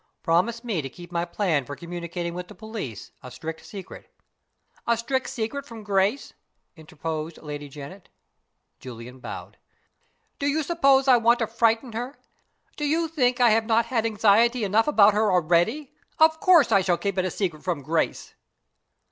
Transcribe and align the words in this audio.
Promise 0.23 0.63
me 0.63 0.81
to 0.81 0.89
keep 0.89 1.11
my 1.11 1.25
plan 1.25 1.63
for 1.63 1.75
communicating 1.75 2.33
with 2.33 2.47
the 2.47 2.55
police 2.55 3.11
a 3.21 3.29
strict 3.29 3.63
secret" 3.63 4.11
"A 4.87 4.97
strict 4.97 5.29
secret 5.29 5.63
from 5.63 5.83
Grace?" 5.83 6.33
interposed 6.75 7.37
Lady 7.37 7.69
Janet. 7.69 8.09
(Julian 8.79 9.19
bowed.) 9.19 9.57
"Do 10.39 10.47
you 10.47 10.63
suppose 10.63 11.07
I 11.07 11.17
want 11.17 11.37
to 11.37 11.45
frighten 11.45 11.91
her? 11.93 12.17
Do 12.75 12.85
you 12.85 13.07
think 13.07 13.39
I 13.39 13.51
have 13.51 13.67
not 13.67 13.85
had 13.85 14.07
anxiety 14.07 14.63
enough 14.63 14.87
about 14.87 15.13
her 15.13 15.31
already? 15.31 15.91
Of 16.17 16.39
course 16.39 16.71
I 16.71 16.81
shall 16.81 16.97
keep 16.97 17.19
it 17.19 17.25
a 17.25 17.29
secret 17.29 17.61
from 17.61 17.83
Grace!" 17.83 18.33